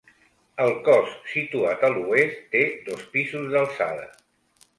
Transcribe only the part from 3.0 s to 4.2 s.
pisos d'alçada.